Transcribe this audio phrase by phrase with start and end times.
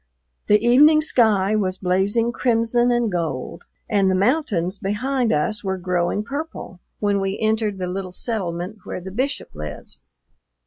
[0.47, 6.23] The evening sky was blazing crimson and gold, and the mountains behind us were growing
[6.23, 10.01] purple when we entered the little settlement where the Bishop lives.